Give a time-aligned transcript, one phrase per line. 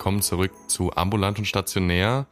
[0.00, 2.26] willkommen zurück zu Ambulant und Stationär.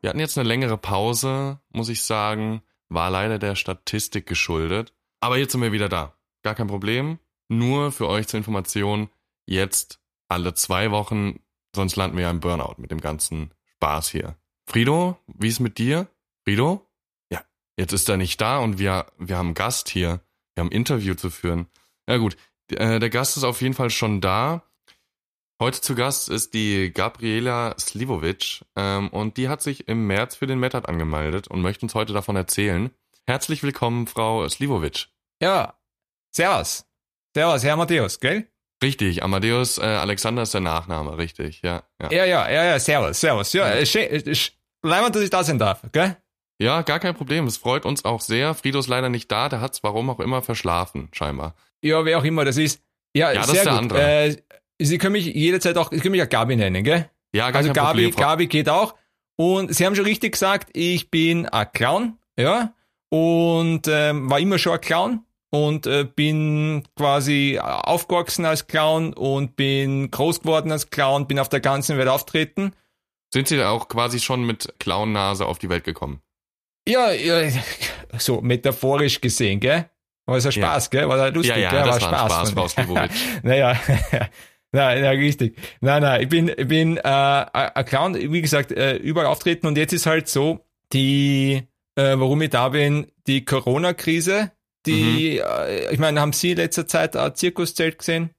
[0.00, 4.92] Wir hatten jetzt eine längere Pause, muss ich sagen, war leider der Statistik geschuldet.
[5.20, 6.18] Aber jetzt sind wir wieder da.
[6.42, 7.20] Gar kein Problem.
[7.48, 9.10] Nur für euch zur Information,
[9.46, 11.38] jetzt alle zwei Wochen,
[11.72, 14.34] sonst landen wir ja im Burnout mit dem ganzen Spaß hier.
[14.66, 16.08] Frido, wie ist mit dir?
[16.42, 16.84] Frido?
[17.30, 17.44] Ja,
[17.76, 20.20] jetzt ist er nicht da und wir, wir haben einen Gast hier.
[20.56, 21.68] Wir haben ein Interview zu führen.
[22.08, 22.36] Ja gut,
[22.72, 24.64] äh, der Gast ist auf jeden Fall schon da.
[25.64, 30.46] Heute zu Gast ist die Gabriela Slivovic ähm, und die hat sich im März für
[30.46, 32.90] den Metat angemeldet und möchte uns heute davon erzählen.
[33.26, 35.06] Herzlich willkommen, Frau Slivovic.
[35.40, 35.72] Ja,
[36.32, 36.84] servus.
[37.34, 38.46] Servus, Herr Matthäus, gell?
[38.82, 41.82] Richtig, Amadeus äh, Alexander ist der Nachname, richtig, ja.
[41.98, 43.54] Ja, ja, ja, ja, ja servus, servus.
[43.54, 43.86] Ja, ja.
[43.86, 44.22] Schön,
[44.82, 46.14] dass ich da sein darf, gell?
[46.58, 47.46] Ja, gar kein Problem.
[47.46, 48.52] Es freut uns auch sehr.
[48.52, 51.54] Frido ist leider nicht da, der hat es warum auch immer verschlafen, scheinbar.
[51.80, 52.82] Ja, wer auch immer das ist.
[53.16, 53.80] Ja, ja das sehr ist der gut.
[53.80, 54.02] andere.
[54.02, 54.36] Äh,
[54.80, 57.08] Sie können mich jederzeit auch, Sie können mich ja Gabi nennen, gell?
[57.32, 58.16] Ja, gar also kein Gabi, Problem.
[58.16, 58.94] Gabi geht auch.
[59.36, 62.74] Und Sie haben schon richtig gesagt, ich bin ein Clown, ja,
[63.10, 69.56] und ähm, war immer schon ein Clown und äh, bin quasi aufgewachsen als Clown und
[69.56, 72.72] bin groß geworden als Clown, bin auf der ganzen Welt auftreten.
[73.32, 76.20] Sind Sie da auch quasi schon mit Clown-Nase auf die Welt gekommen?
[76.88, 77.50] Ja, ja,
[78.18, 79.88] so metaphorisch gesehen, gell?
[80.26, 81.00] War es ein Spaß, ja.
[81.00, 81.08] gell?
[81.08, 81.82] War das lustig, ja, ja, gell?
[81.82, 82.74] Das war, war Spaß.
[82.74, 82.94] Frau
[83.42, 83.78] naja,
[84.74, 85.56] Nein, ja, richtig.
[85.80, 89.78] Nein, nein, ich bin, ich bin äh, ein Clown, wie gesagt, äh, überall auftreten und
[89.78, 91.62] jetzt ist halt so, die,
[91.94, 94.50] äh, warum ich da bin, die Corona-Krise,
[94.84, 95.68] die, mhm.
[95.68, 98.30] äh, ich meine, haben Sie in letzter Zeit ein Zirkuszelt gesehen?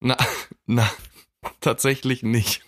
[0.00, 0.18] Na,
[0.66, 0.90] na,
[1.62, 2.62] tatsächlich nicht.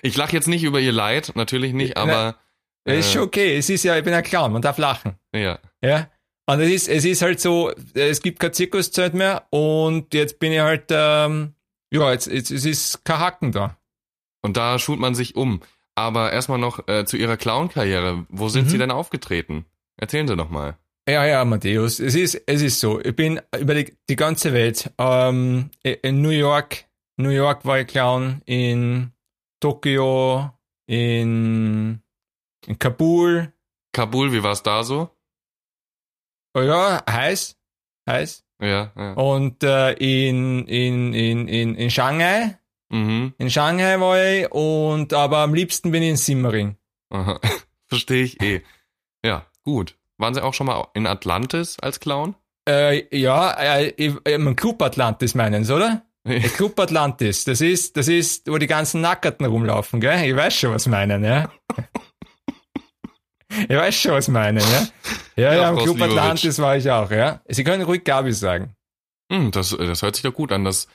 [0.00, 2.38] Ich lache jetzt nicht über Ihr Leid, natürlich nicht, aber.
[2.86, 5.18] Na, äh, ist schon okay, es ist ja, ich bin ein Clown, man darf lachen.
[5.34, 5.58] Ja.
[5.82, 6.08] Ja.
[6.46, 10.50] Und es ist, es ist halt so, es gibt kein Zirkuszelt mehr und jetzt bin
[10.52, 11.52] ich halt, ähm,
[11.92, 13.76] ja, jetzt, jetzt, jetzt ist kein Haken da.
[14.42, 15.60] Und da schult man sich um.
[15.94, 18.26] Aber erstmal noch äh, zu Ihrer Clown-Karriere.
[18.28, 18.68] Wo sind mhm.
[18.68, 19.64] Sie denn aufgetreten?
[19.96, 20.78] Erzählen Sie doch mal.
[21.08, 22.00] Ja, ja, Matthäus.
[22.00, 23.00] Es ist, es ist so.
[23.00, 24.92] Ich bin über die, die ganze Welt.
[24.98, 26.84] Ähm, in New York,
[27.16, 29.12] New York war ich Clown, in
[29.58, 30.52] Tokio,
[30.86, 32.02] in,
[32.66, 33.52] in Kabul.
[33.92, 35.10] Kabul, wie war es da so?
[36.54, 37.56] Oh ja, heiß,
[38.08, 38.44] heiß.
[38.60, 39.12] Ja, ja.
[39.12, 42.58] Und äh, in, in, in, in, in Shanghai.
[42.90, 43.34] Mhm.
[43.38, 46.76] In Shanghai war ich und aber am liebsten bin ich in Simmering.
[47.10, 47.38] Aha.
[47.86, 48.62] Verstehe ich eh.
[49.24, 49.96] Ja, gut.
[50.18, 52.34] Waren Sie auch schon mal in Atlantis als Clown?
[52.68, 53.88] Äh, ja, äh,
[54.24, 56.02] im Club Atlantis meinen Sie, oder?
[56.26, 56.40] Ja.
[56.40, 60.28] Club Atlantis, das ist, das ist, wo die ganzen Nackerten rumlaufen, gell?
[60.28, 61.50] Ich weiß schon, was meinen, ja.
[63.68, 64.88] ich weiß schon, was meinen, ja.
[65.36, 67.40] Ja, ja, ja im Club Atlantis war ich auch, ja.
[67.48, 68.74] Sie können ruhig Gabi sagen.
[69.30, 70.88] Hm, das, das hört sich doch gut an, das.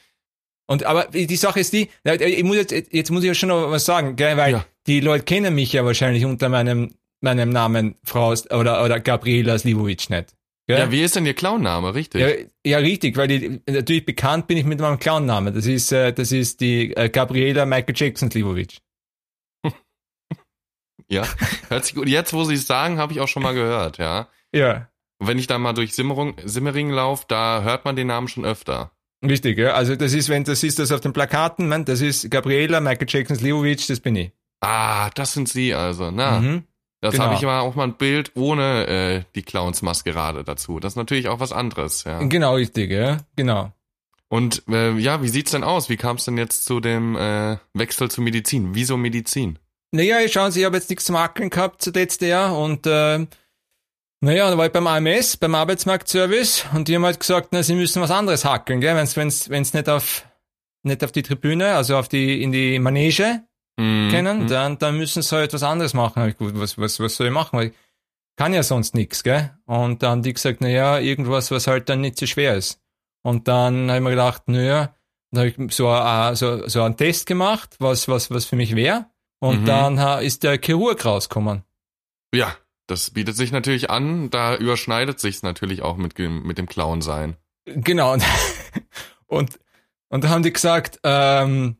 [0.66, 3.70] Und aber die Sache ist die, ich muss jetzt, jetzt muss ich ja schon noch
[3.70, 4.66] was sagen, gell, weil ja.
[4.88, 10.10] die Leute kennen mich ja wahrscheinlich unter meinem meinem Namen Frau oder oder Gabriela Slivovic
[10.10, 10.34] nicht.
[10.68, 10.80] Gell?
[10.80, 12.22] Ja, wie ist denn Ihr Clownname, richtig?
[12.22, 12.30] Ja,
[12.66, 15.54] ja, richtig, weil die, natürlich bekannt bin ich mit meinem Clownnamen.
[15.54, 18.78] Das ist äh, das ist die äh, Gabriela Michael Jackson Slivovic.
[21.14, 21.28] Ja,
[21.70, 22.10] hört sich gut.
[22.10, 24.28] Jetzt, wo Sie es sagen, habe ich auch schon mal gehört, ja.
[24.54, 24.88] Ja.
[25.20, 28.92] Wenn ich da mal durch Simmering, Simmering laufe, da hört man den Namen schon öfter.
[29.24, 29.74] Richtig, ja.
[29.74, 33.08] Also das ist, wenn das ist das auf den Plakaten, man, das ist Gabriela, Michael
[33.08, 34.32] Jackson, Leovic, das bin ich.
[34.60, 36.40] Ah, das sind Sie also, na.
[36.40, 36.64] Mhm,
[37.02, 37.26] das genau.
[37.26, 40.80] habe ich aber auch mal ein Bild ohne äh, die Clowns-Maskerade dazu.
[40.80, 42.20] Das ist natürlich auch was anderes, ja.
[42.24, 43.72] Genau, richtig, ja, genau.
[44.30, 45.90] Und äh, ja, wie sieht's denn aus?
[45.90, 48.74] Wie kam es denn jetzt zu dem äh, Wechsel zur Medizin?
[48.74, 49.60] Wieso Medizin?
[49.96, 53.28] Naja, schauen Sie, ich habe jetzt nichts zum Hackeln gehabt zuletzt Jahr und äh,
[54.22, 57.76] naja, da war ich beim AMS, beim Arbeitsmarktservice und die haben halt gesagt, na, sie
[57.76, 60.26] müssen was anderes hackeln, gell, wenn's, wenn's, wenn's nicht auf,
[60.82, 63.44] nicht auf die Tribüne, also auf die, in die Manege
[63.78, 64.48] mm, kennen, mm.
[64.48, 66.28] dann, dann müssen sie halt was anderes machen.
[66.28, 67.60] Ich, gut, was, was, was soll ich machen?
[67.60, 67.74] Weil ich
[68.36, 69.52] kann ja sonst nichts, gell?
[69.68, 72.82] Und dann haben die gesagt, naja, irgendwas, was halt dann nicht so schwer ist.
[73.22, 74.96] Und dann habe ich mir gedacht, naja,
[75.30, 78.76] dann habe ich so, uh, so, so einen Test gemacht, was, was, was für mich
[78.76, 79.06] wäre.
[79.44, 79.66] Und mhm.
[79.66, 81.64] dann ist der Chirurg rausgekommen.
[82.34, 82.56] Ja,
[82.88, 84.30] das bietet sich natürlich an.
[84.30, 87.36] Da überschneidet sich's natürlich auch mit, mit dem Clown sein.
[87.66, 88.16] Genau.
[89.28, 89.60] Und,
[90.10, 91.78] und da haben die gesagt, ähm,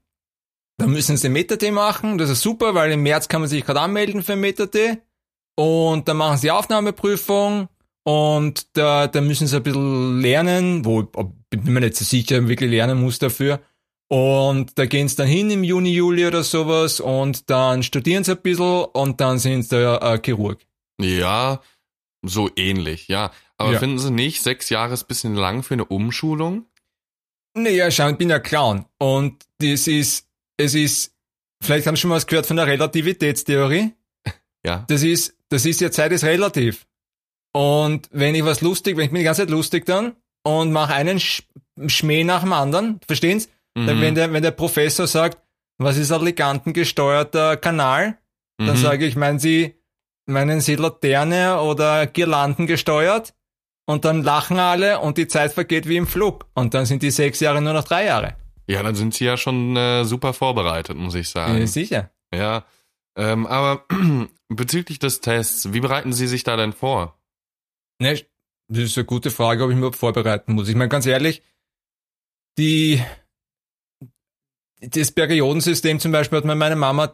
[0.78, 2.18] da müssen sie MetaD machen.
[2.18, 4.98] Das ist super, weil im März kann man sich gerade anmelden für MetaD.
[5.56, 7.70] Und dann machen sie Aufnahmeprüfung
[8.04, 12.72] und da, da müssen sie ein bisschen lernen, wo bin mir nicht so sicher, wirklich
[12.72, 13.60] lernen muss dafür.
[14.14, 18.34] Und da gehen sie dann hin im Juni, Juli oder sowas und dann studieren sie
[18.34, 20.64] ein bisschen und dann sind sie äh, Chirurg.
[21.02, 21.62] Ja,
[22.24, 23.32] so ähnlich, ja.
[23.58, 23.80] Aber ja.
[23.80, 26.68] finden Sie nicht, sechs Jahre ist ein bisschen lang für eine Umschulung?
[27.56, 30.28] Naja, schau, ich bin ja Clown und das ist,
[30.58, 31.16] es ist
[31.64, 33.94] vielleicht haben Sie schon mal was gehört von der Relativitätstheorie.
[34.64, 34.86] Ja.
[34.90, 36.86] Das ist, das ist ja Zeit ist relativ.
[37.52, 40.94] Und wenn ich was lustig, wenn ich mir die ganze Zeit lustig dann und mache
[40.94, 41.42] einen Sch
[41.88, 43.50] Schmäh nach dem anderen, verstehen Sie?
[43.76, 44.02] Dann, Mhm.
[44.02, 45.40] wenn der, wenn der Professor sagt,
[45.80, 48.18] was ist ein ligantengesteuerter Kanal,
[48.58, 48.76] dann Mhm.
[48.78, 49.76] sage ich, meinen Sie,
[50.26, 53.34] meinen Sie Laterne oder Girlanden gesteuert?
[53.86, 56.46] Und dann lachen alle und die Zeit vergeht wie im Flug.
[56.54, 58.36] Und dann sind die sechs Jahre nur noch drei Jahre.
[58.66, 61.58] Ja, dann sind sie ja schon äh, super vorbereitet, muss ich sagen.
[61.60, 62.10] Ja, sicher.
[62.34, 62.64] Ja,
[63.18, 63.86] ähm, aber
[64.48, 67.20] bezüglich des Tests, wie bereiten Sie sich da denn vor?
[68.00, 68.22] Ne,
[68.70, 70.70] das ist eine gute Frage, ob ich überhaupt vorbereiten muss.
[70.70, 71.44] Ich meine, ganz ehrlich,
[72.58, 73.04] die,
[74.90, 77.14] das Periodensystem zum Beispiel hat mir meine Mama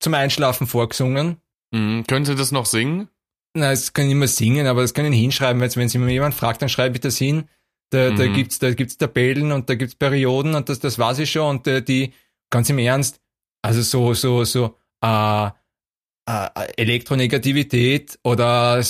[0.00, 1.36] zum Einschlafen vorgesungen.
[1.72, 2.04] Mhm.
[2.06, 3.08] Können Sie das noch singen?
[3.54, 5.60] Na, das kann ich immer singen, aber das kann ich hinschreiben.
[5.62, 7.48] Jetzt, wenn sich mir jemand fragt, dann schreibe ich das hin.
[7.90, 8.34] Da, da Mhm.
[8.34, 11.56] gibt's, da gibt's Tabellen und da gibt's Perioden und das, das weiß ich schon.
[11.56, 12.12] Und äh, die,
[12.50, 13.20] ganz im Ernst,
[13.62, 18.82] also so, so, so, äh, äh, Elektronegativität oder,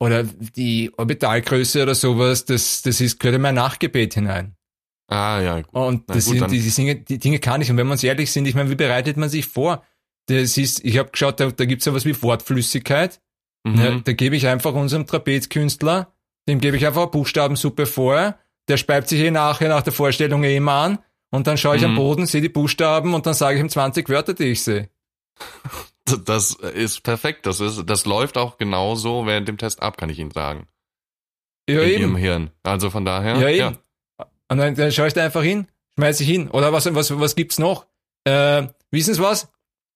[0.00, 4.56] oder die Orbitalgröße oder sowas, das, das ist, gehört in mein Nachgebet hinein.
[5.08, 5.60] Ah, ja.
[5.62, 5.72] gut.
[5.72, 7.70] Und das gut, sind, die, Dinge, die Dinge kann ich.
[7.70, 9.82] Und wenn wir uns ehrlich sind, ich meine, wie bereitet man sich vor?
[10.26, 13.20] Das ist, ich habe geschaut, da, da gibt's sowas wie Wortflüssigkeit.
[13.64, 13.80] Mhm.
[13.80, 16.12] Ja, da gebe ich einfach unserem Trapezkünstler,
[16.46, 18.38] dem gebe ich einfach eine Buchstabensuppe vor,
[18.68, 20.98] der speibt sich eh nachher nach der Vorstellung eh immer an
[21.30, 21.96] und dann schaue ich am Mhm.
[21.96, 24.90] Boden, sehe die Buchstaben und dann sage ich ihm 20 Wörter, die ich sehe.
[26.24, 27.44] Das ist perfekt.
[27.44, 30.66] Das ist, das läuft auch genauso während dem Test ab, kann ich Ihnen sagen.
[31.68, 32.00] Ja, in eben.
[32.00, 32.50] Ihrem Hirn.
[32.62, 33.36] Also von daher.
[33.36, 33.78] Ja, eben.
[34.50, 35.66] Und dann, dann schaue ich da einfach hin,
[35.96, 36.48] schmeiße ich hin.
[36.50, 37.86] Oder was, was, was gibt's noch?
[38.24, 39.48] Äh, wissen Sie was?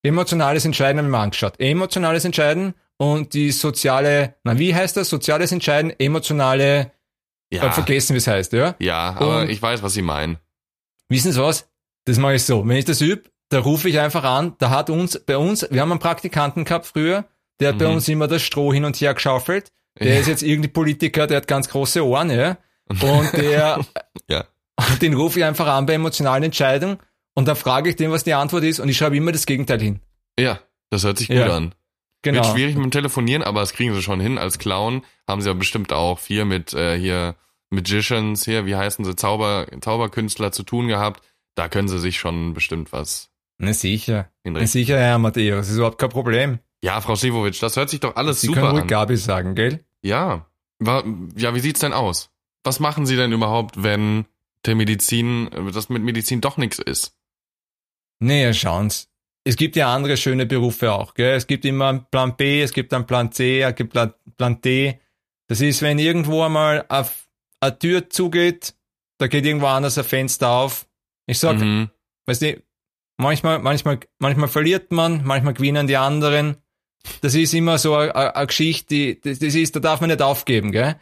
[0.02, 1.58] Emotionales Entscheiden haben wir angeschaut.
[1.60, 5.08] Emotionales Entscheiden und die soziale, na, wie heißt das?
[5.08, 6.93] Soziales Entscheiden, emotionale,
[7.50, 8.75] ich Ja, hab vergessen, wie es heißt, ja?
[8.78, 10.38] ja aber Und- ich weiß, was Sie meinen.
[11.08, 11.69] Wissen Sie was?
[12.04, 12.66] Das mache ich so.
[12.66, 15.81] Wenn ich das übe, da rufe ich einfach an, da hat uns, bei uns, wir
[15.81, 17.25] haben einen Praktikanten gehabt früher,
[17.60, 17.94] der hat bei Mhm.
[17.94, 19.70] uns immer das Stroh hin und her geschaufelt.
[20.00, 20.20] Der Ja.
[20.20, 22.56] ist jetzt irgendwie Politiker, der hat ganz große Ohren, ja.
[23.00, 23.80] Und der,
[24.28, 24.44] Ja.
[25.00, 26.98] den rufe ich einfach an bei emotionalen Entscheidungen
[27.34, 29.80] und dann frage ich den, was die Antwort ist und ich schreibe immer das Gegenteil
[29.80, 30.00] hin.
[30.38, 30.58] Ja,
[30.90, 31.56] das hört sich gut Ja.
[31.56, 31.74] an.
[32.22, 32.42] Genau.
[32.44, 34.38] Wird schwierig mit dem Telefonieren, aber das kriegen sie schon hin.
[34.38, 37.34] Als Clown haben sie ja bestimmt auch viel mit äh, hier
[37.70, 41.22] Magicians hier, wie heißen sie, Zauber, Zauberkünstler zu tun gehabt.
[41.54, 44.28] Da können sie sich schon bestimmt was Na sicher.
[44.44, 46.58] Na sicher, Herr Matthäus, das ist überhaupt kein Problem.
[46.84, 48.88] Ja, Frau Slivovic, das hört sich doch alles Sie super können ruhig an.
[48.88, 49.84] Gabi sagen, gell?
[50.02, 50.46] Ja.
[50.82, 52.30] Ja, wie sieht's denn aus?
[52.64, 54.26] Was machen Sie denn überhaupt, wenn
[54.67, 57.14] der Medizin, das mit Medizin doch nichts ist?
[58.20, 59.09] Nee, schauen's.
[59.44, 61.35] Es gibt ja andere schöne Berufe auch, gell?
[61.35, 64.61] Es gibt immer einen Plan B, es gibt einen Plan C, es gibt Plan, Plan
[64.61, 65.00] D.
[65.49, 67.29] Das ist, wenn irgendwo einmal auf
[67.59, 68.75] eine Tür zugeht,
[69.19, 70.87] da geht irgendwo anders ein Fenster auf.
[71.26, 71.91] Ich sag, Mhm.
[72.26, 72.62] weißt du,
[73.17, 76.56] manchmal, manchmal, manchmal verliert man, manchmal gewinnen die anderen.
[77.20, 80.11] Das ist immer so eine, eine eine Geschichte, die, das, das ist, da darf man
[80.11, 81.00] nicht aufgeben, gell?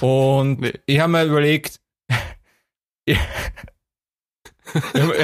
[0.00, 0.72] Und Nee.
[0.86, 1.80] ich habe mir überlegt,
[3.04, 5.14] ich, ich hab-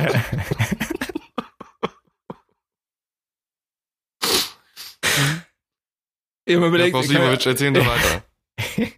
[6.45, 8.23] ich habe mir Ja, überlegt, Frau ich kann- Slivovic, erzählen Sie weiter.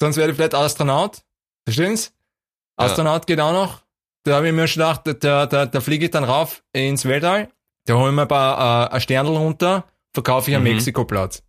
[0.00, 1.22] sonst werde ich vielleicht Astronaut.
[1.66, 2.08] Verstehen Sie?
[2.78, 2.86] Ja.
[2.86, 3.82] Astronaut geht auch noch.
[4.24, 7.52] Da habe ich mir schon gedacht, da, da, da fliege ich dann rauf ins Weltall,
[7.84, 10.70] da hole ich mir ein paar äh, ein Sternl runter, verkaufe ich am Mhm.
[10.70, 11.42] Mexikoplatz.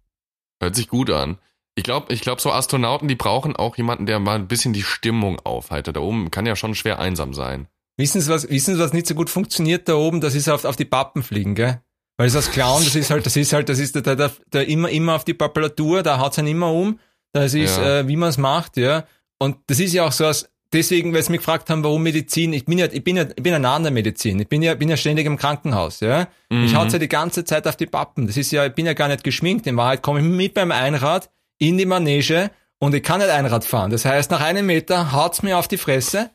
[0.62, 1.38] Hört sich gut an.
[1.76, 4.82] Ich glaube, ich glaub, so Astronauten, die brauchen auch jemanden, der mal ein bisschen die
[4.82, 5.96] Stimmung aufheitert.
[5.96, 7.68] Da oben kann ja schon schwer einsam sein.
[7.98, 10.20] Wissen Sie, was, wissen Sie, was nicht so gut funktioniert da oben?
[10.22, 11.82] Das ist auf, auf die Pappen fliegen, gell?
[12.18, 14.68] Weil es als Clown, das ist halt, das ist halt, das ist der, der, der
[14.68, 17.00] immer, immer auf die Papulatur, da haut's einen immer um.
[17.32, 18.00] Das ist, Ja.
[18.00, 19.06] äh, wie man es macht, ja.
[19.38, 22.54] Und das ist ja auch so aus, deswegen, weil Sie mich gefragt haben, warum Medizin,
[22.54, 24.40] ich bin ja, ich bin ja, ich bin ja nah an der Medizin.
[24.40, 26.28] Ich bin ja, bin ja ständig im Krankenhaus, ja.
[26.50, 26.76] Ich Mhm.
[26.78, 28.28] haut's ja die ganze Zeit auf die Pappen.
[28.28, 29.68] Das ist ja, ich bin ja gar nicht geschminkt.
[29.68, 33.66] In Wahrheit komme ich mit beim Einrad in die Manege und ich kann nicht Einrad
[33.66, 33.92] fahren.
[33.92, 36.30] Das heißt, nach einem Meter haut's mir auf die Fresse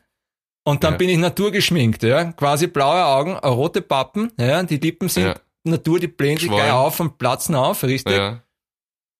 [0.65, 0.97] und dann Ja.
[0.97, 2.31] bin ich naturgeschminkt, ja.
[2.33, 4.63] Quasi blaue Augen, rote Pappen, ja.
[4.63, 5.35] Die Lippen sind Ja.
[5.65, 8.17] Natur, die blähen sich gleich auf und platzen auf, richtig?
[8.17, 8.41] Ja.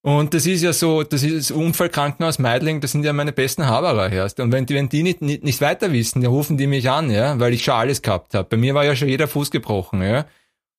[0.05, 3.65] Und das ist ja so, das ist das Unfallkrankenhaus Meidling, das sind ja meine besten
[3.67, 4.41] Haberer erst.
[4.41, 7.09] Und wenn die, wenn die nicht, nicht, nicht weiter wissen, dann rufen die mich an,
[7.09, 8.49] ja, weil ich schon alles gehabt habe.
[8.49, 10.25] Bei mir war ja schon jeder Fuß gebrochen, ja.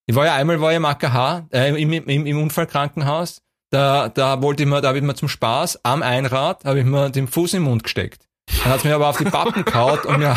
[0.05, 3.41] Ich war ja einmal war ich im AKH, äh, im, im, im Unfallkrankenhaus.
[3.71, 6.85] Da, da wollte ich mir, da habe ich mir zum Spaß am Einrad, habe ich
[6.85, 8.29] mir den Fuß im Mund gesteckt.
[8.63, 10.37] Dann hat's mir aber auf die Pappen gehaut und mir,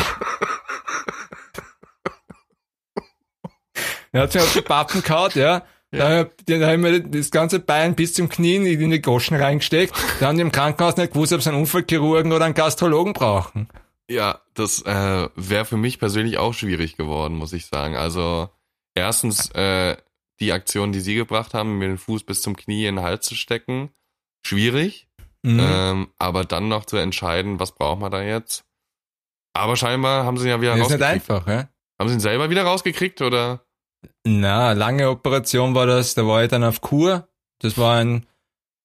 [4.12, 5.62] er hat mir auf die Pappen gehaut, ja.
[5.90, 9.36] Da, hab- da habe ich mir das ganze Bein bis zum Knien in die Goschen
[9.36, 9.94] reingesteckt.
[10.20, 13.68] Da haben die im Krankenhaus nicht gewusst, ob sie einen Unfallchirurgen oder einen Gastrologen brauchen.
[14.10, 17.96] Ja, das äh, wäre für mich persönlich auch schwierig geworden, muss ich sagen.
[17.96, 18.48] Also
[18.94, 19.96] erstens äh,
[20.40, 23.26] die Aktion, die sie gebracht haben, mir den Fuß bis zum Knie in den Hals
[23.26, 23.90] zu stecken,
[24.46, 25.08] schwierig.
[25.42, 25.60] Mhm.
[25.62, 28.64] Ähm, aber dann noch zu entscheiden, was braucht man da jetzt?
[29.54, 31.30] Aber scheinbar haben sie ihn ja wieder das ist nicht rausgekriegt.
[31.30, 31.68] einfach, ja?
[31.98, 33.64] Haben sie ihn selber wieder rausgekriegt oder?
[34.30, 37.28] Na, lange Operation war das, da war ich dann auf Kur.
[37.60, 38.26] Das war ein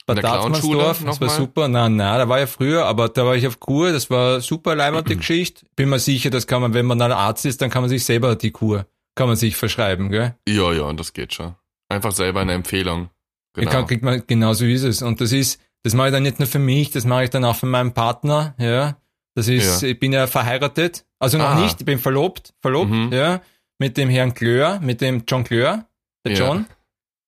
[0.06, 1.30] Bad Datzmannsdorf, das war nochmal?
[1.30, 1.68] super.
[1.68, 4.76] Nein, nein, da war ja früher, aber da war ich auf Kur, das war super
[4.76, 5.66] leibende Geschichte.
[5.76, 8.04] Bin mir sicher, das kann man, wenn man dann Arzt ist, dann kann man sich
[8.06, 8.86] selber die Kur,
[9.16, 10.36] kann man sich verschreiben, gell?
[10.48, 11.56] Ja, ja, und das geht schon.
[11.90, 13.10] Einfach selber eine Empfehlung.
[13.54, 13.70] Genau.
[13.70, 13.72] Genau.
[13.72, 15.02] Kann, kriegt man, genau so ist es.
[15.02, 17.46] Und das ist, das mache ich dann nicht nur für mich, das mache ich dann
[17.46, 18.98] auch für meinen Partner, ja.
[19.36, 19.88] Das ist, Ja.
[19.90, 21.60] ich bin ja verheiratet, also noch Ah.
[21.60, 23.12] nicht, ich bin verlobt, verlobt, Mhm.
[23.14, 23.42] ja,
[23.80, 25.86] mit dem Herrn Klör, mit dem John Klör,
[26.26, 26.40] der Ja.
[26.40, 26.66] John.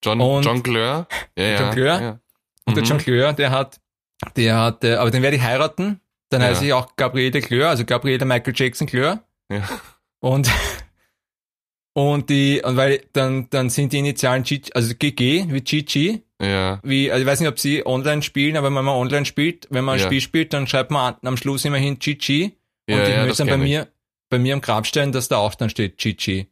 [0.04, 1.08] John, Und- John Gleur.
[1.38, 2.02] Ja, ja, John Gleur?
[2.02, 2.20] Ja.
[2.66, 2.90] Und der Mhm.
[2.90, 3.80] John Klör, der hat,
[4.36, 6.00] der hat, äh, aber den werde ich heiraten.
[6.30, 6.48] Dann Ja.
[6.48, 9.24] heiße ich auch Gabriele Klör, also Gabriele Michael Jackson Klör.
[9.52, 9.68] Ja.
[10.20, 10.50] Und,
[11.94, 16.80] und die, und weil dann, dann sind die Initialen G, also GG wie GG, Ja.
[16.84, 19.86] wie, also ich weiß nicht, ob sie online spielen, aber wenn man online spielt, wenn
[19.86, 20.06] man ein Ja.
[20.08, 22.52] Spiel spielt, dann schreibt man an, am Schluss immerhin GG.
[22.88, 23.72] Ja, und ich ja, das möchte dann bei ich.
[23.72, 23.88] mir,
[24.36, 26.48] bei mir am Grabstein, dass da auch dann steht GG.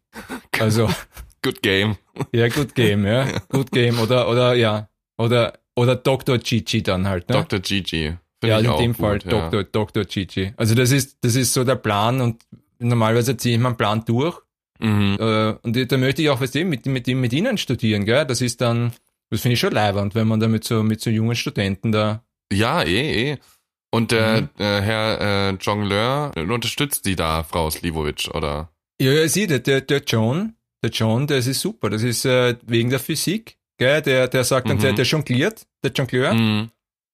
[0.60, 0.90] Also,
[1.42, 1.98] Good game.
[2.32, 3.28] ja, good game, ja.
[3.50, 4.00] Good game.
[4.00, 4.88] Oder, oder, ja.
[5.18, 6.38] Oder, oder Dr.
[6.38, 7.36] GG dann halt, ne?
[7.36, 7.60] Dr.
[7.60, 9.50] Find ja, in dem gut, Fall ja.
[9.50, 9.64] Dr.
[9.64, 10.06] Dr.
[10.06, 10.54] Gigi.
[10.58, 12.44] Also das ist, das ist so der Plan und
[12.80, 14.40] normalerweise ziehe ich meinen Plan durch.
[14.80, 15.18] Mhm.
[15.20, 18.26] Äh, und da möchte ich auch, weißt du, mit, mit, mit ihnen studieren, gell?
[18.26, 18.92] Das ist dann,
[19.30, 22.24] das finde ich schon leibernd, wenn man da mit so, mit so jungen Studenten da,
[22.52, 23.38] Ja, eh, eh.
[23.94, 24.50] Und der Mhm.
[24.58, 28.70] äh, Herr äh, Jongleur unterstützt die da, Frau Slivovich, oder?
[29.00, 32.56] ja, ja, sieh, der, der, der John, der John, das ist super, das ist äh,
[32.66, 34.02] wegen der Physik, gell?
[34.02, 34.82] Der, der sagt dann, Mhm.
[34.82, 36.72] der, der jongliert, der Jongleur, Mhm.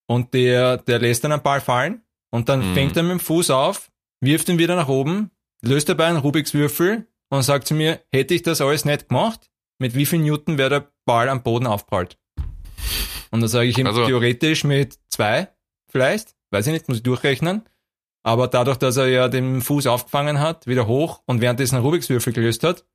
[0.08, 2.74] und der, der lässt dann einen Ball fallen und dann Mhm.
[2.76, 5.32] fängt er mit dem Fuß auf, wirft ihn wieder nach oben,
[5.62, 9.50] löst dabei einen Rubiks Würfel und sagt zu mir, hätte ich das alles nicht gemacht,
[9.80, 12.18] mit wie viel Newton wäre der Ball am Boden aufprallt?
[13.32, 15.50] Und dann sage ich ihm Also- theoretisch mit zwei,
[15.92, 17.64] vielleicht, weiß ich nicht, muss ich durchrechnen.
[18.24, 22.10] Aber dadurch, dass er ja den Fuß aufgefangen hat, wieder hoch und währenddessen einen Rubiks
[22.10, 22.86] Würfel gelöst hat,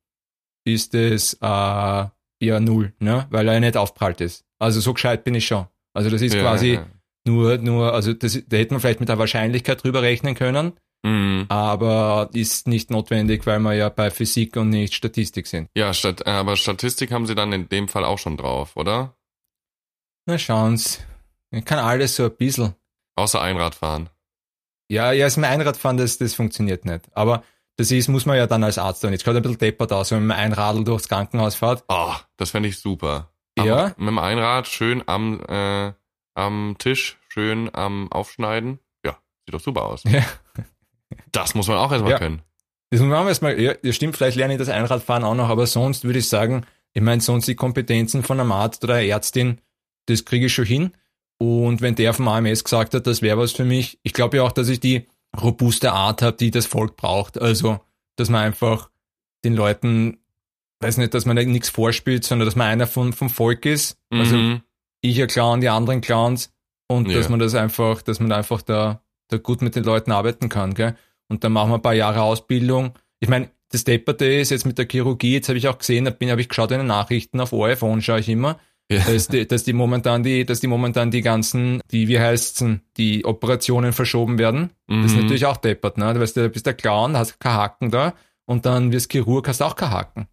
[0.65, 3.27] ist es äh, ja null, ne?
[3.29, 4.45] weil er ja nicht aufprallt ist.
[4.59, 5.65] Also so gescheit bin ich schon.
[5.93, 6.85] Also das ist Ja, quasi ja.
[7.27, 10.73] nur, nur, also das, da hätte man vielleicht mit der Wahrscheinlichkeit drüber rechnen können,
[11.05, 11.45] Mhm.
[11.49, 15.69] aber ist nicht notwendig, weil wir ja bei Physik und nicht Statistik sind.
[15.77, 19.15] Ja, Stat äh, aber Statistik haben sie dann in dem Fall auch schon drauf, oder?
[20.25, 20.99] Na schauen's.
[21.51, 22.73] Ich kann alles so ein bisschen.
[23.15, 24.09] Außer Einradfahren.
[24.89, 27.05] Ja, ja, ist mein Einradfahren, das, das funktioniert nicht.
[27.13, 27.43] Aber
[27.77, 29.11] das ist, muss man ja dann als Arzt dann.
[29.11, 31.83] Jetzt schaut ein bisschen deppert aus, wenn man ein Radl durchs Krankenhaus fährt.
[31.89, 33.31] Oh, das fände ich super.
[33.57, 33.93] Am- Ja?
[33.97, 35.93] Mit dem Einrad schön am, äh,
[36.35, 38.79] am Tisch, schön am Aufschneiden.
[39.05, 40.03] Ja, sieht doch super aus.
[40.05, 40.23] Ja.
[41.31, 42.19] Das muss man auch erstmal Ja.
[42.19, 42.41] können.
[42.91, 45.65] Das machen wir erstmal, ja, das stimmt, vielleicht lerne ich das Einradfahren auch noch, aber
[45.67, 49.59] sonst würde ich sagen, ich meine, sonst die Kompetenzen von einem Arzt oder einer Ärztin,
[50.05, 50.91] das kriege ich schon hin.
[51.67, 54.43] Und wenn der vom AMS gesagt hat, das wäre was für mich, ich glaube ja
[54.43, 55.05] auch, dass ich die
[55.41, 57.39] robuste Art habe, die das Volk braucht.
[57.41, 57.79] Also,
[58.15, 58.89] dass man einfach
[59.43, 60.17] den Leuten,
[60.79, 63.97] weiß nicht, dass man nichts vorspielt, sondern dass man einer von, vom Volk ist.
[64.11, 64.61] Also Mhm.
[65.01, 66.51] ich ein Clown, die anderen Clowns
[66.87, 67.17] und Ja.
[67.17, 70.73] dass man das einfach, dass man einfach da, da gut mit den Leuten arbeiten kann,
[70.73, 70.95] gell?
[71.27, 72.93] Und dann machen wir ein paar Jahre Ausbildung.
[73.19, 76.11] Ich meine, das Depperte ist jetzt mit der Chirurgie, jetzt habe ich auch gesehen, da
[76.11, 78.59] bin, habe ich geschaut in den Nachrichten, auf ORF schaue ich immer,
[78.91, 78.99] Ja.
[79.03, 82.81] dass, die, dass die momentan die, dass die momentan die ganzen, die, wie heißt's denn,
[82.97, 84.69] die Operationen verschoben werden.
[84.87, 85.21] Das ist Mhm.
[85.23, 86.13] natürlich auch deppert, ne?
[86.13, 88.13] Du weißt, du bist der Clown, hast keinen Haken da
[88.45, 90.27] und dann wirst Chirurg, hast auch keinen Haken.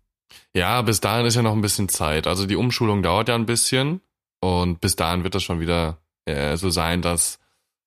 [0.55, 2.27] Ja, bis dahin ist ja noch ein bisschen Zeit.
[2.27, 4.03] Also die Umschulung dauert ja ein bisschen
[4.41, 7.39] und bis dahin wird das schon wieder äh, so sein, dass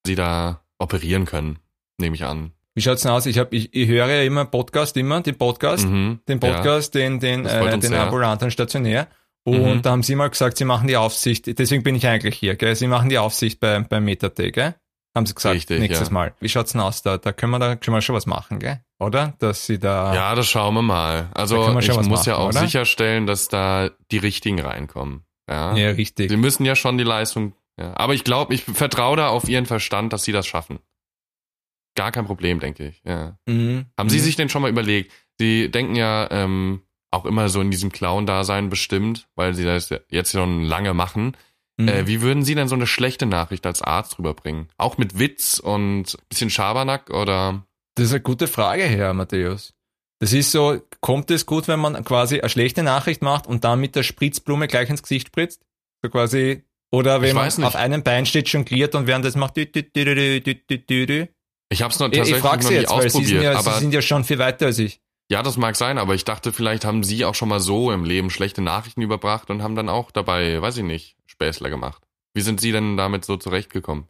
[0.04, 1.58] sie da operieren können,
[1.98, 2.52] nehme ich an.
[2.74, 3.24] Wie schaut's denn aus?
[3.26, 5.86] Ich, hab, ich, ich höre ja immer Podcast, immer den Podcast.
[5.86, 6.20] Mhm.
[6.28, 9.06] den Podcast, den, den, freut äh, den ambulanten Stationär.
[9.46, 9.82] Und Mhm.
[9.82, 12.74] da haben sie mal gesagt, sie machen die Aufsicht, deswegen bin ich eigentlich hier, gell?
[12.74, 14.74] Sie machen die Aufsicht bei, beim Metate, gell?
[15.14, 16.12] Haben sie gesagt, Richtig, nächstes ja.
[16.14, 16.34] Mal.
[16.40, 17.02] Wie schaut's denn aus?
[17.02, 18.80] Da, da können wir da können wir schon was machen, gell?
[18.98, 19.34] Oder?
[19.38, 20.12] Dass sie da.
[20.14, 21.30] Ja, das schauen wir mal.
[21.32, 22.60] Also schon ich muss ja machen, auch oder?
[22.60, 25.22] sicherstellen, dass da die richtigen reinkommen.
[25.48, 25.74] Ja.
[25.76, 26.28] ja richtig.
[26.28, 27.54] Sie müssen ja schon die Leistung.
[27.78, 27.92] Ja.
[27.96, 30.80] Aber ich glaube, ich vertraue da auf ihren Verstand, dass sie das schaffen.
[31.94, 33.00] Gar kein Problem, denke ich.
[33.06, 33.38] Ja.
[33.46, 33.86] Mhm.
[33.96, 34.10] Haben Mhm.
[34.10, 35.12] Sie sich denn schon mal überlegt?
[35.38, 36.82] Sie denken ja ähm,
[37.16, 41.36] auch immer so in diesem Clown-Dasein bestimmt, weil sie das jetzt schon lange machen.
[41.78, 41.88] Mhm.
[41.88, 44.68] Äh, wie würden Sie denn so eine schlechte Nachricht als Arzt rüberbringen?
[44.78, 47.66] Auch mit Witz und bisschen Schabernack oder?
[47.96, 49.74] Das ist eine gute Frage, Herr Matthäus.
[50.18, 53.80] Das ist so, kommt es gut, wenn man quasi eine schlechte Nachricht macht und dann
[53.80, 55.62] mit der Spritzblume gleich ins Gesicht spritzt?
[56.02, 57.62] So quasi, oder wenn man nicht.
[57.62, 59.58] auf einem Bein steht, jongliert und während das macht.
[59.58, 59.66] Ich
[61.82, 63.92] hab's noch tatsächlich ich, ich frag sie jetzt, weil sie sind, ja, aber sie sind
[63.92, 67.02] ja schon viel weiter als ich ja, das mag sein, aber ich dachte, vielleicht haben
[67.02, 70.60] Sie auch schon mal so im Leben schlechte Nachrichten überbracht und haben dann auch dabei,
[70.62, 72.02] weiß ich nicht, Späßler gemacht.
[72.34, 74.04] Wie sind Sie denn damit so zurechtgekommen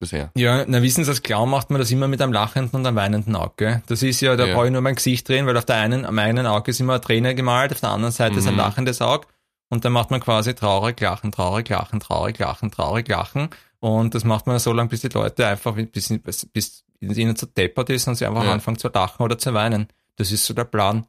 [0.00, 0.30] bisher?
[0.36, 2.96] Ja, na wissen Sie, als Clown macht man das immer mit einem lachenden und einem
[2.96, 3.82] weinenden Auge.
[3.86, 4.54] Das ist ja, da Ja.
[4.54, 6.94] brauche ich nur mein Gesicht drehen, weil auf der einen, am einen Auge ist immer
[6.94, 8.58] eine Träne gemalt, auf der anderen Seite ist ein Mhm.
[8.60, 9.26] lachendes Auge.
[9.68, 13.48] Und dann macht man quasi traurig lachen, traurig lachen, traurig lachen, traurig lachen.
[13.80, 17.46] Und das macht man so lange, bis die Leute einfach, bis, bis, bis ihnen zu
[17.46, 18.52] deppert ist und sie einfach Ja.
[18.52, 19.88] anfangen zu lachen oder zu weinen.
[20.22, 21.06] Das ist so der Plan.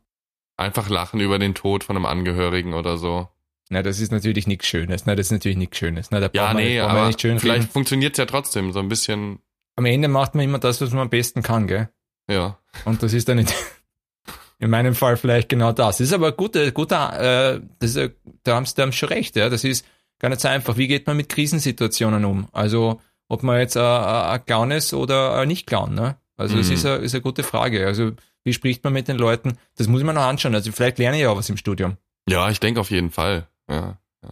[0.57, 3.27] Einfach lachen über den Tod von einem Angehörigen oder so.
[3.69, 5.05] Na, das ist natürlich nichts Schönes.
[5.05, 6.09] Na, das ist natürlich nichts Schönes.
[6.11, 7.71] Na, da Ja, nee, man aber nicht schön vielleicht reden.
[7.71, 9.39] funktioniert's ja trotzdem so ein bisschen,
[9.75, 11.89] Am Ende macht man immer das, was man am besten kann, gell?
[12.29, 12.57] ja.
[12.85, 13.47] Und das ist dann in,
[14.59, 15.97] in meinem Fall vielleicht genau das.
[15.97, 18.09] Das ist aber gute, guter, äh, das ist, äh,
[18.43, 19.49] da haben sie da haben schon recht, ja.
[19.49, 19.85] Das ist
[20.19, 20.77] gar nicht so einfach.
[20.77, 22.47] Wie geht man mit Krisensituationen um?
[22.51, 26.17] Also, ob man jetzt äh, äh, ein Clown ist oder ein Nicht-Clown, ne?
[26.35, 26.73] Also, das Mhm.
[26.73, 27.85] ist eine, ist eine gute Frage.
[27.85, 28.11] Also,
[28.43, 29.57] wie spricht man mit den Leuten?
[29.75, 30.53] Das muss ich mir noch anschauen.
[30.55, 31.97] Also, vielleicht lerne ich ja auch was im Studium.
[32.29, 33.47] Ja, ich denke auf jeden Fall.
[33.69, 34.29] Ja, ja.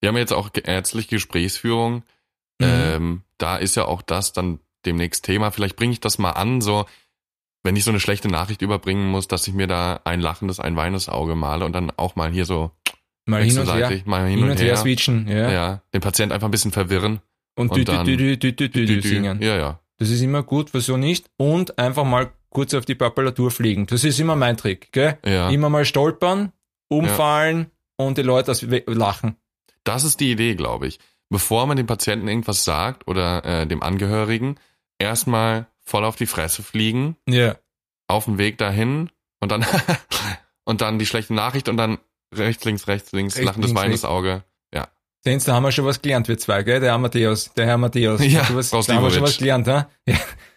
[0.00, 2.02] Wir haben jetzt auch ärztliche Gesprächsführung.
[2.60, 2.66] Mhm.
[2.66, 5.50] Ähm, da ist ja auch das dann demnächst Thema.
[5.50, 6.86] Vielleicht bringe ich das mal an, so
[7.64, 10.74] wenn ich so eine schlechte Nachricht überbringen muss, dass ich mir da ein lachendes, ein
[10.76, 12.72] weinendes Auge male und dann auch mal hier so
[13.24, 15.48] Mal hin und her, mal hin, hin und her switchen, ja.
[15.50, 15.82] Ja.
[15.94, 17.20] den Patient einfach ein bisschen verwirren.
[17.54, 19.40] Und, Und dü, dann- dü, dü, dü, dü, dü, dü, Dü- dü- singen.
[19.40, 19.80] Ja, ja.
[19.98, 21.30] Das ist immer gut, wieso nicht?
[21.36, 23.86] Und einfach mal kurz auf die Papulatur fliegen.
[23.86, 25.18] Das ist immer mein Trick, gell?
[25.24, 25.48] Ja.
[25.50, 26.52] Immer mal stolpern,
[26.88, 29.36] umfallen und die Leute aus lachen.
[29.84, 30.98] Das ist die Idee, glaube ich.
[31.30, 34.56] Bevor man dem Patienten irgendwas sagt oder äh, dem Angehörigen,
[34.98, 37.56] erstmal voll auf die Fresse fliegen, Ja.
[38.06, 39.64] auf dem Weg dahin und dann
[40.64, 41.98] und dann die schlechte Nachricht und dann
[42.34, 44.44] rechts, links, rechts, links, Rechts, lachendes, weinendes Auge.
[45.24, 46.80] Sehen Sie, da haben wir schon was gelernt, wir zwei, gell?
[46.80, 48.20] Der Herr Matthäus, der Herr Matthäus.
[48.24, 49.88] Ja, du was, da haben wir schon was gelernt, ha?
[50.04, 50.16] Ja.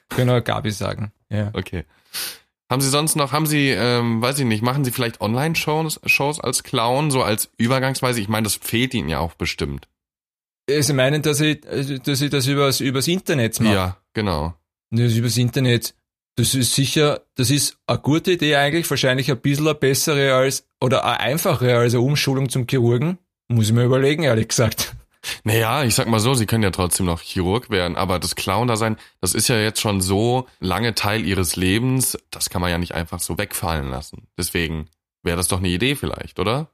[0.10, 1.12] Können wir Gabi sagen.
[1.30, 1.52] Ja.
[1.54, 1.86] Okay.
[2.70, 6.40] Haben Sie sonst noch, haben Sie, ähm, weiß ich nicht, machen Sie vielleicht Online-Shows Shows
[6.40, 8.20] als Clown, so als Übergangsweise?
[8.20, 9.88] Ich meine, das fehlt Ihnen ja auch bestimmt.
[10.68, 13.74] Sie meinen, dass ich, dass ich das übers, übers Internet mache?
[13.74, 14.56] Ja, genau.
[14.90, 15.94] Das übers Internet.
[16.38, 20.68] Das ist sicher, das ist eine gute Idee eigentlich, wahrscheinlich ein bisschen eine bessere als,
[20.82, 23.20] oder eine einfachere als eine Umschulung zum Chirurgen.
[23.48, 24.95] Muss ich mir überlegen, ehrlich gesagt.
[25.44, 28.98] Naja, ich sag mal so, Sie können ja trotzdem noch Chirurg werden, aber das Clown-Dasein,
[29.22, 32.94] das ist ja jetzt schon so lange Teil Ihres Lebens, das kann man ja nicht
[32.94, 34.28] einfach so wegfallen lassen.
[34.38, 34.90] Deswegen
[35.24, 36.70] wäre das doch eine Idee vielleicht, oder?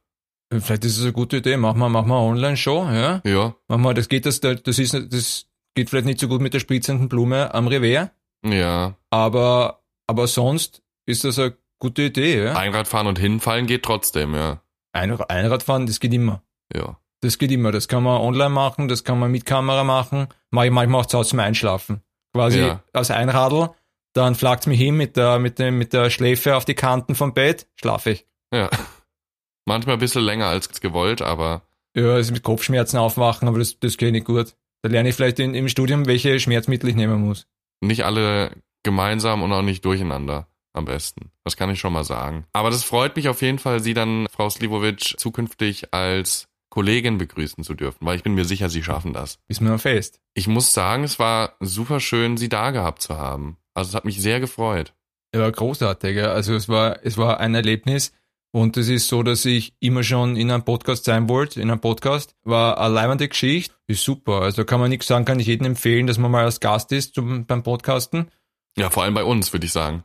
[0.51, 1.55] Vielleicht ist es eine gute Idee.
[1.55, 3.21] Machen wir, machen wir eine Online-Show, ja?
[3.25, 6.53] Ja, Machen wir, das geht, das, das ist, das geht vielleicht nicht so gut mit
[6.53, 8.11] der spritzenden Blume am Revier,
[8.45, 8.95] ja.
[9.09, 12.53] aber, aber sonst ist das eine gute Idee, ja?
[12.53, 14.61] Einradfahren und hinfallen geht trotzdem, ja.
[14.93, 16.43] Ein, Einradfahren, das geht immer.
[16.73, 16.97] Ja.
[17.21, 17.71] Das geht immer.
[17.71, 20.27] Das kann man online machen, das kann man mit Kamera machen.
[20.49, 22.01] Mach ich manchmal auch zu Hause zum Einschlafen.
[22.33, 22.83] Quasi Ja.
[22.93, 23.69] als Einradl,
[24.13, 27.33] dann flagt's mich hin mit der, mit dem, mit der Schläfe auf die Kanten vom
[27.33, 28.25] Bett, schlafe ich.
[28.53, 28.69] Ja.
[29.65, 31.61] Manchmal ein bisschen länger als gewollt, aber
[31.95, 34.55] Ja, also mit Kopfschmerzen aufwachen, aber das, das geht nicht gut.
[34.81, 37.45] Da lerne ich vielleicht in, im Studium, welche Schmerzmittel ich nehmen muss.
[37.81, 38.51] nicht alle
[38.83, 41.31] gemeinsam und auch nicht durcheinander am besten.
[41.43, 42.45] Das kann ich schon mal sagen.
[42.53, 47.63] Aber das freut mich auf jeden Fall, Sie dann, Frau Slivovic, zukünftig als Kollegin begrüßen
[47.63, 49.37] zu dürfen, weil ich bin mir sicher, Sie schaffen das.
[49.47, 50.19] Ist mir noch fest.
[50.33, 53.57] Ich muss sagen, es war super schön, Sie da gehabt zu haben.
[53.73, 54.93] Also es hat mich sehr gefreut.
[55.35, 56.15] Ja, großartig.
[56.15, 56.31] Ja.
[56.31, 58.13] Also es war, es war ein Erlebnis.
[58.53, 61.79] Und es ist so, dass ich immer schon in einem Podcast sein wollte, in einem
[61.79, 62.35] Podcast.
[62.43, 63.73] War eine leibende Geschichte.
[63.87, 64.41] Ist super.
[64.41, 67.15] Also kann man nichts sagen, kann ich jedem empfehlen, dass man mal als Gast ist
[67.15, 68.29] zum, beim Podcasten.
[68.77, 70.03] Ja, vor allem bei uns, würde ich sagen.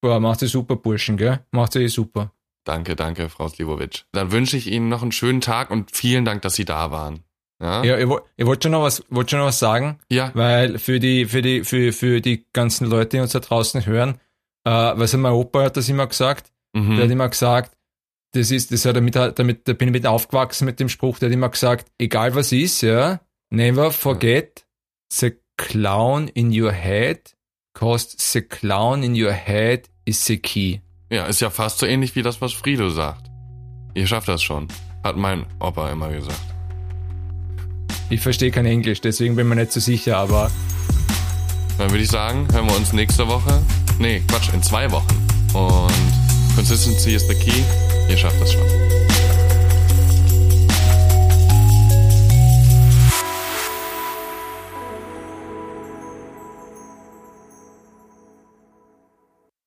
[0.00, 1.40] Boah, macht sie super, Burschen, gell?
[1.52, 2.32] Macht sie eh super.
[2.64, 4.04] Danke, danke, Frau Slivovic.
[4.12, 7.24] Dann wünsche ich Ihnen noch einen schönen Tag und vielen Dank, dass Sie da waren.
[7.60, 7.84] Ja?
[7.84, 10.30] Ja, ich, ich wollte schon noch was, wollte schon noch was sagen, ja.
[10.34, 14.18] weil für die, für die, für, für die ganzen Leute, die uns da draußen hören,
[14.64, 16.96] äh, weil mein Opa hat das immer gesagt, Mhm.
[16.96, 17.76] Der hat immer gesagt,
[18.32, 21.18] das ist, das hat er mit, damit, da bin ich mit aufgewachsen mit dem Spruch,
[21.18, 24.66] der hat immer gesagt, egal was ist, ja, never forget
[25.12, 27.36] the clown in your head,
[27.74, 30.80] cause the clown in your head is the key.
[31.14, 33.30] Ja, ist ja fast so ähnlich wie das, was Frido sagt.
[33.94, 34.66] Ihr schafft das schon,
[35.04, 36.42] hat mein Opa immer gesagt.
[38.10, 40.50] Ich verstehe kein Englisch, deswegen bin ich mir nicht so sicher, aber
[41.78, 43.62] Dann würde ich sagen, hören wir uns nächste Woche.
[44.00, 45.16] Nee, Quatsch, in zwei Wochen.
[45.52, 45.92] Und
[46.56, 47.62] Consistency is the key.
[48.08, 49.03] Ihr schafft das schon.